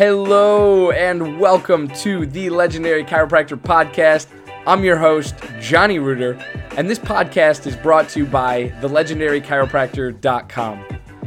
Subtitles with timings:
[0.00, 4.28] Hello and welcome to the Legendary Chiropractor Podcast.
[4.66, 6.42] I'm your host, Johnny Reuter,
[6.78, 10.84] and this podcast is brought to you by thelegendarychiropractor.com,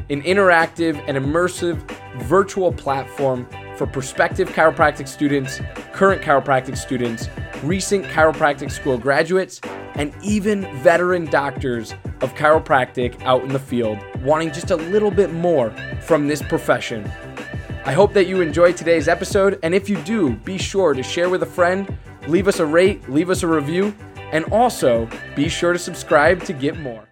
[0.10, 1.88] an interactive and immersive
[2.24, 3.48] virtual platform
[3.78, 5.62] for prospective chiropractic students,
[5.92, 7.30] current chiropractic students,
[7.62, 9.62] recent chiropractic school graduates,
[9.94, 15.32] and even veteran doctors of chiropractic out in the field wanting just a little bit
[15.32, 15.70] more
[16.02, 17.08] from this profession.
[17.86, 21.30] I hope that you enjoyed today's episode, and if you do, be sure to share
[21.30, 21.98] with a friend,
[22.30, 23.94] leave us a rate, leave us a review,
[24.32, 27.10] and also be sure to subscribe to get more.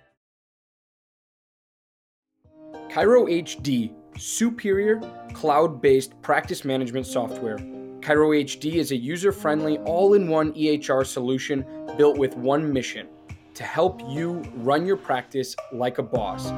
[2.90, 5.02] Chiro HD, superior
[5.34, 7.58] cloud based practice management software.
[8.00, 11.66] Chiro HD is a user friendly, all in one EHR solution
[11.98, 13.10] built with one mission
[13.56, 16.50] to help you run your practice like a boss.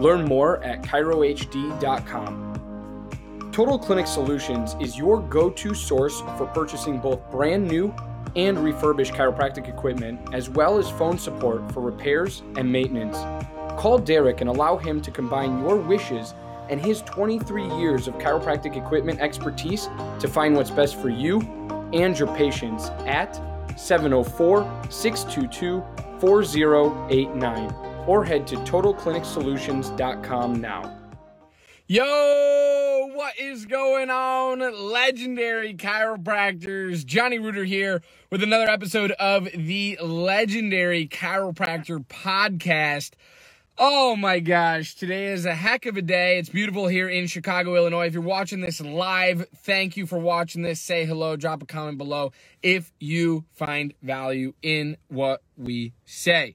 [0.00, 2.47] Learn more at chirohd.com.
[3.58, 7.92] Total Clinic Solutions is your go to source for purchasing both brand new
[8.36, 13.16] and refurbished chiropractic equipment, as well as phone support for repairs and maintenance.
[13.76, 16.34] Call Derek and allow him to combine your wishes
[16.70, 19.88] and his 23 years of chiropractic equipment expertise
[20.20, 21.40] to find what's best for you
[21.92, 23.34] and your patients at
[23.76, 25.82] 704 622
[26.20, 27.74] 4089
[28.06, 31.07] or head to totalclinicsolutions.com now.
[31.90, 37.02] Yo, what is going on, legendary chiropractors?
[37.02, 43.12] Johnny Reuter here with another episode of the Legendary Chiropractor Podcast.
[43.78, 46.38] Oh my gosh, today is a heck of a day.
[46.38, 48.08] It's beautiful here in Chicago, Illinois.
[48.08, 50.82] If you're watching this live, thank you for watching this.
[50.82, 56.54] Say hello, drop a comment below if you find value in what we say.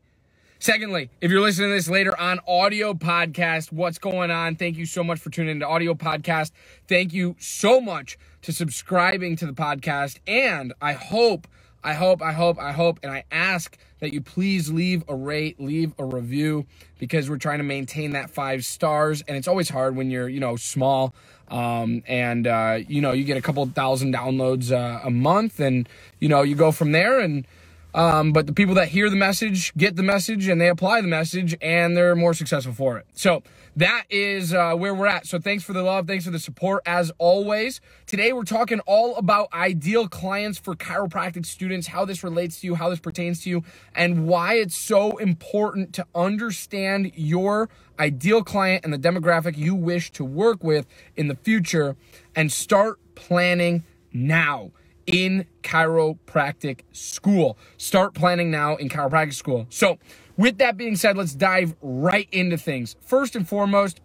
[0.63, 4.55] Secondly, if you're listening to this later on audio podcast, what's going on?
[4.55, 6.51] Thank you so much for tuning into audio podcast.
[6.87, 10.19] Thank you so much to subscribing to the podcast.
[10.25, 11.49] And I hope,
[11.83, 15.59] I hope, I hope, I hope, and I ask that you please leave a rate,
[15.59, 16.65] leave a review
[16.97, 19.21] because we're trying to maintain that five stars.
[19.27, 21.13] And it's always hard when you're, you know, small.
[21.49, 25.89] Um, and, uh, you know, you get a couple thousand downloads uh, a month and,
[26.21, 27.45] you know, you go from there and,
[27.93, 31.07] um, but the people that hear the message get the message and they apply the
[31.07, 33.05] message and they're more successful for it.
[33.13, 33.43] So
[33.75, 35.27] that is uh, where we're at.
[35.27, 36.07] So thanks for the love.
[36.07, 37.81] Thanks for the support as always.
[38.05, 42.75] Today we're talking all about ideal clients for chiropractic students, how this relates to you,
[42.75, 43.63] how this pertains to you,
[43.95, 50.11] and why it's so important to understand your ideal client and the demographic you wish
[50.11, 51.95] to work with in the future
[52.35, 54.71] and start planning now
[55.07, 57.57] in chiropractic school.
[57.77, 59.67] Start planning now in chiropractic school.
[59.69, 59.99] So,
[60.37, 62.95] with that being said, let's dive right into things.
[63.01, 64.01] First and foremost,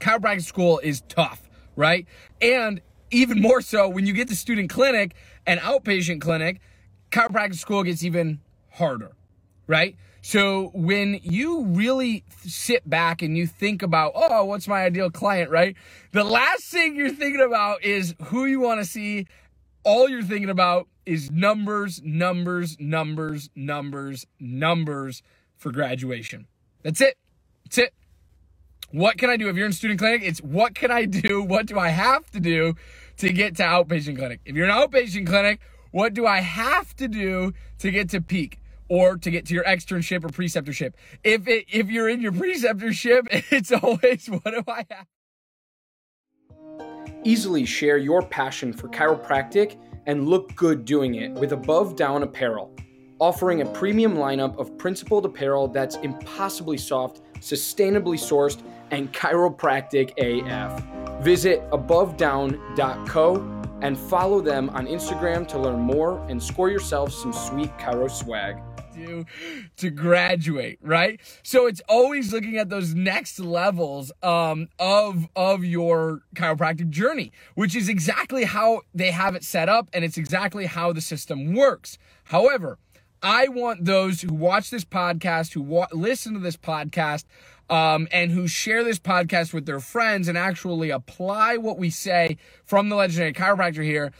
[0.00, 2.06] chiropractic school is tough, right?
[2.40, 2.80] And
[3.10, 5.14] even more so when you get to student clinic
[5.46, 6.60] and outpatient clinic,
[7.10, 8.40] chiropractic school gets even
[8.72, 9.12] harder,
[9.66, 9.96] right?
[10.22, 15.50] So when you really sit back and you think about, oh, what's my ideal client,
[15.50, 15.76] right?
[16.12, 19.26] The last thing you're thinking about is who you want to see
[19.84, 25.22] all you're thinking about is numbers, numbers, numbers, numbers, numbers
[25.56, 26.46] for graduation.
[26.82, 27.16] That's it.
[27.64, 27.94] That's it.
[28.92, 29.48] What can I do?
[29.48, 31.42] If you're in student clinic, it's what can I do?
[31.48, 32.74] What do I have to do
[33.18, 34.40] to get to outpatient clinic?
[34.44, 35.60] If you're in outpatient clinic,
[35.92, 38.58] what do I have to do to get to peak?
[38.88, 40.94] Or to get to your externship or preceptorship.
[41.22, 45.06] If it, if you're in your preceptorship, it's always what do I have?
[47.24, 49.76] Easily share your passion for chiropractic
[50.06, 52.74] and look good doing it with Above Down Apparel,
[53.18, 60.82] offering a premium lineup of principled apparel that's impossibly soft, sustainably sourced, and chiropractic AF.
[61.22, 67.70] Visit abovedown.co and follow them on Instagram to learn more and score yourself some sweet
[67.76, 68.56] chiro swag
[69.06, 69.24] do
[69.76, 71.20] to graduate, right?
[71.42, 77.74] So it's always looking at those next levels um, of of your chiropractic journey, which
[77.74, 81.98] is exactly how they have it set up, and it's exactly how the system works.
[82.24, 82.78] However,
[83.22, 87.24] I want those who watch this podcast, who wa- listen to this podcast,
[87.68, 92.36] um, and who share this podcast with their friends and actually apply what we say
[92.64, 94.12] from the legendary chiropractor here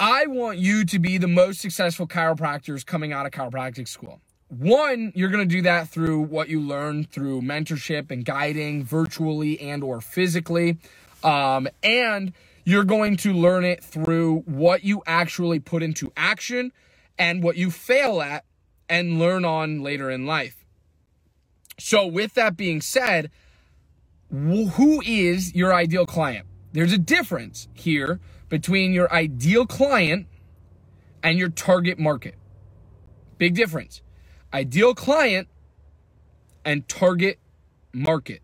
[0.00, 4.20] I want you to be the most successful chiropractors coming out of chiropractic school.
[4.46, 9.60] One, you're going to do that through what you learn through mentorship and guiding virtually
[9.60, 10.78] and or physically.
[11.24, 12.32] Um, and
[12.64, 16.72] you're going to learn it through what you actually put into action
[17.18, 18.44] and what you fail at
[18.88, 20.64] and learn on later in life.
[21.80, 23.30] So with that being said,
[24.30, 26.46] who is your ideal client?
[26.72, 30.26] There's a difference here between your ideal client
[31.22, 32.34] and your target market.
[33.38, 34.02] Big difference.
[34.52, 35.48] Ideal client
[36.64, 37.38] and target
[37.92, 38.42] market.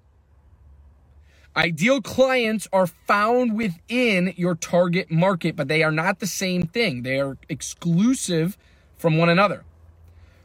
[1.57, 7.03] Ideal clients are found within your target market, but they are not the same thing.
[7.03, 8.59] They are exclusive
[8.97, 9.65] from one another.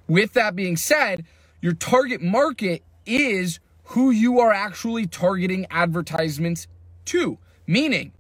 [0.08, 1.26] With that being said,
[1.62, 6.68] your target market is who you are actually targeting advertisements
[7.06, 8.14] to, meaning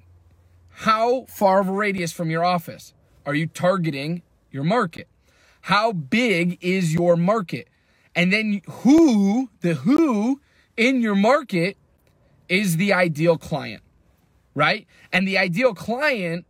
[0.80, 2.94] how far of a radius from your office
[3.26, 5.10] are you targeting your market?
[5.60, 7.68] How big is your market?
[8.16, 10.40] And then who, the who
[10.78, 11.76] in your market
[12.48, 13.84] is the ideal client,
[14.56, 14.88] right?
[15.12, 16.46] And the ideal client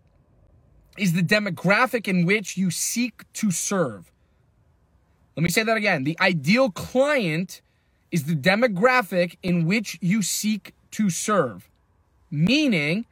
[0.95, 4.11] is the demographic in which you seek to serve.
[5.35, 6.03] Let me say that again.
[6.03, 7.63] The ideal client
[8.11, 11.67] is the demographic in which you seek to serve.
[12.29, 13.07] Meaning,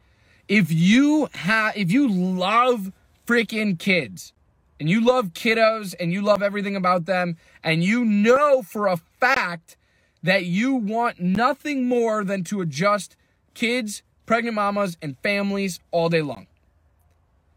[0.47, 2.91] if you have, if you love
[3.25, 4.33] freaking kids
[4.79, 8.97] and you love kiddos and you love everything about them and you know for a
[8.97, 9.75] fact
[10.23, 13.15] that you want nothing more than to adjust
[13.53, 16.47] kids, pregnant mamas, and families all day long.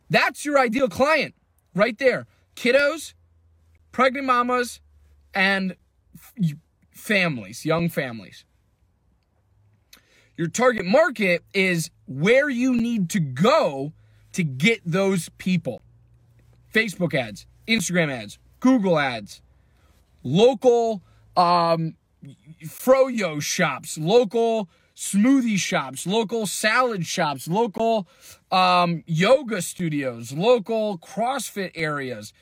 [0.09, 1.35] That's your ideal client
[1.75, 2.27] right there.
[2.57, 3.15] Kiddos,
[3.93, 4.81] pregnant mamas,
[5.33, 5.77] and
[6.93, 8.45] families, young families.
[10.37, 13.93] Your target market is where you need to go
[14.33, 15.81] to get those people.
[16.75, 19.41] Facebook ads, Instagram ads, Google ads,
[20.25, 21.03] local
[21.37, 21.95] um,
[22.65, 28.09] froyo shops, local smoothie shops, local salad shops, local
[28.51, 32.33] um, yoga studios, local CrossFit areas,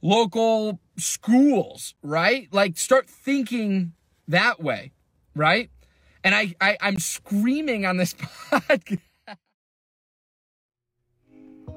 [0.00, 2.48] local schools, right?
[2.50, 3.92] Like start thinking
[4.26, 4.92] that way,
[5.34, 5.70] right?
[6.24, 8.14] And I, I I'm screaming on this
[8.50, 9.00] podcast.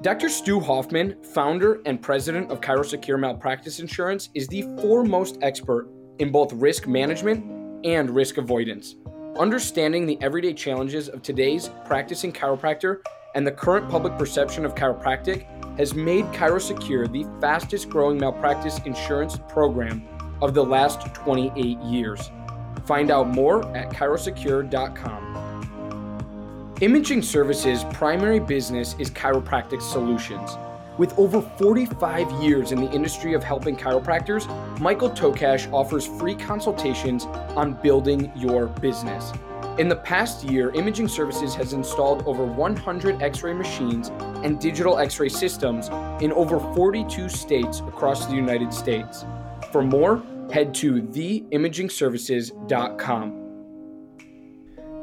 [0.02, 0.28] Dr.
[0.28, 5.88] Stu Hoffman, founder and president of ChiroSecure Malpractice Insurance, is the foremost expert
[6.18, 8.96] in both risk management and risk avoidance.
[9.38, 12.98] Understanding the everyday challenges of today's practicing chiropractor
[13.36, 15.46] and the current public perception of chiropractic
[15.78, 20.04] has made ChiroSecure the fastest growing malpractice insurance program
[20.42, 22.28] of the last 28 years.
[22.86, 25.41] Find out more at chirosecure.com.
[26.82, 30.58] Imaging Services' primary business is chiropractic solutions.
[30.98, 34.48] With over 45 years in the industry of helping chiropractors,
[34.80, 39.32] Michael Tokash offers free consultations on building your business.
[39.78, 44.10] In the past year, Imaging Services has installed over 100 x ray machines
[44.42, 45.88] and digital x ray systems
[46.20, 49.24] in over 42 states across the United States.
[49.70, 50.20] For more,
[50.50, 53.41] head to theimagingservices.com.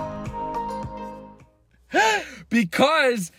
[2.49, 3.31] because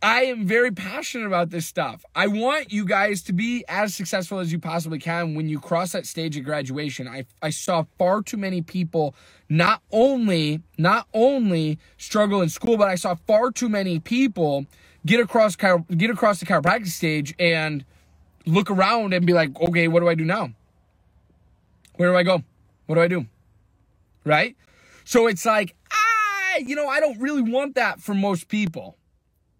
[0.00, 2.04] I am very passionate about this stuff.
[2.14, 5.90] I want you guys to be as successful as you possibly can when you cross
[5.90, 7.08] that stage of graduation.
[7.08, 9.16] I, I saw far too many people
[9.48, 14.66] not only not only struggle in school, but I saw far too many people
[15.04, 17.84] get across get across the chiropractic stage and
[18.46, 20.52] look around and be like, okay, what do I do now?
[21.96, 22.44] Where do I go?
[22.86, 23.26] What do I do?
[24.24, 24.56] Right?
[25.04, 28.96] So it's like, ah, you know, I don't really want that for most people.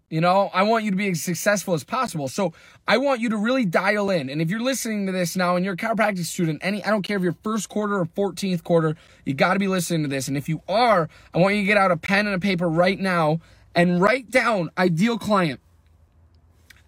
[0.09, 2.27] You know, I want you to be as successful as possible.
[2.27, 2.51] So
[2.87, 4.29] I want you to really dial in.
[4.29, 7.03] And if you're listening to this now and you're a chiropractic student, any I don't
[7.03, 10.27] care if you're first quarter or 14th quarter, you got to be listening to this.
[10.27, 12.67] And if you are, I want you to get out a pen and a paper
[12.67, 13.39] right now
[13.75, 15.59] and write down ideal client.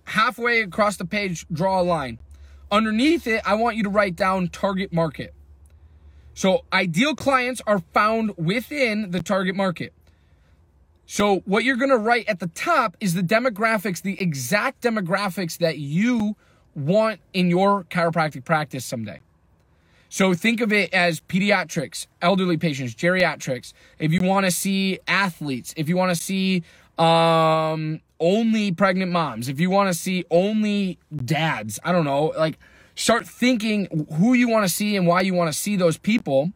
[0.05, 2.17] Halfway across the page, draw a line.
[2.71, 5.33] Underneath it, I want you to write down target market.
[6.33, 9.93] So ideal clients are found within the target market.
[11.11, 15.57] So what you're going to write at the top is the demographics, the exact demographics
[15.57, 16.37] that you
[16.73, 19.19] want in your chiropractic practice someday.
[20.07, 23.73] So think of it as pediatrics, elderly patients, geriatrics.
[23.99, 26.63] If you want to see athletes, if you want to see
[26.97, 32.57] um, only pregnant moms, if you want to see only dads, I don't know, like
[32.95, 36.53] start thinking who you want to see and why you want to see those people.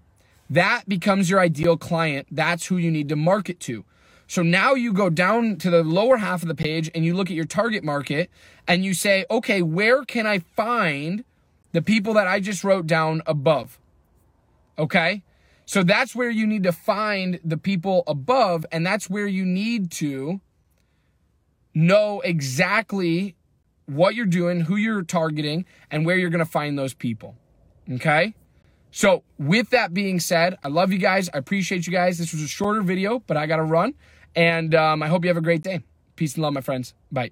[0.50, 2.28] That becomes your ideal client.
[2.32, 3.84] That's who you need to market to.
[4.28, 7.30] So now you go down to the lower half of the page and you look
[7.30, 8.30] at your target market
[8.68, 11.24] and you say, okay, where can I find
[11.72, 13.80] the people that I just wrote down above?
[14.78, 15.24] Okay.
[15.66, 19.90] So that's where you need to find the people above, and that's where you need
[19.94, 20.40] to
[21.74, 23.36] know exactly
[23.88, 27.36] what you're doing, who you're targeting, and where you're going to find those people.
[27.92, 28.36] Okay?
[28.96, 31.30] So, with that being said, I love you guys.
[31.34, 32.18] I appreciate you guys.
[32.18, 33.94] This was a shorter video, but I got to run.
[34.38, 35.82] And um, I hope you have a great day.
[36.16, 36.94] Peace and love, my friends.
[37.12, 37.32] Bye.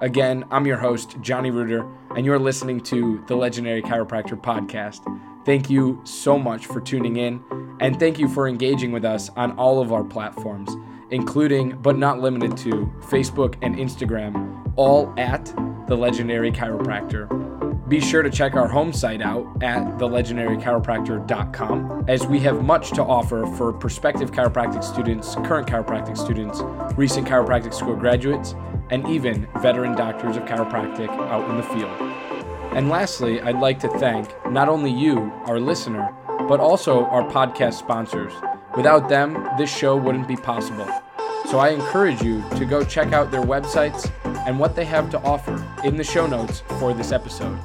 [0.00, 5.04] Again, I'm your host, Johnny Reuter, and you're listening to the Legendary Chiropractor Podcast.
[5.46, 7.40] Thank you so much for tuning in,
[7.78, 10.68] and thank you for engaging with us on all of our platforms,
[11.12, 15.44] including but not limited to Facebook and Instagram, all at
[15.86, 17.45] the Legendary Chiropractor.
[17.88, 23.04] Be sure to check our home site out at thelegendarychiropractor.com as we have much to
[23.04, 26.62] offer for prospective chiropractic students, current chiropractic students,
[26.96, 28.56] recent chiropractic school graduates,
[28.90, 31.96] and even veteran doctors of chiropractic out in the field.
[32.74, 36.12] And lastly, I'd like to thank not only you, our listener,
[36.48, 38.32] but also our podcast sponsors.
[38.76, 40.88] Without them, this show wouldn't be possible.
[41.48, 44.10] So I encourage you to go check out their websites
[44.48, 47.56] and what they have to offer in the show notes for this episode.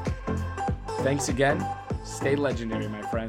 [1.03, 1.65] Thanks again.
[2.03, 3.20] Stay legendary, my friend.